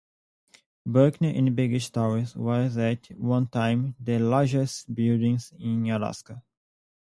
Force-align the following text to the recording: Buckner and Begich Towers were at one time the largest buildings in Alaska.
Buckner 0.83 1.29
and 1.29 1.49
Begich 1.55 1.91
Towers 1.91 2.35
were 2.35 2.65
at 2.81 3.05
one 3.19 3.45
time 3.45 3.93
the 3.99 4.17
largest 4.17 4.91
buildings 4.95 5.53
in 5.59 5.91
Alaska. 5.91 6.41